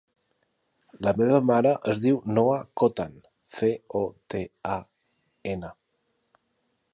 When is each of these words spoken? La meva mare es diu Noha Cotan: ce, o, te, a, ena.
La 1.07 1.11
meva 1.17 1.41
mare 1.49 1.73
es 1.93 2.01
diu 2.05 2.17
Noha 2.37 2.55
Cotan: 2.83 3.13
ce, 3.59 3.69
o, 4.01 4.03
te, 4.35 4.41
a, 4.79 4.79
ena. 5.53 5.71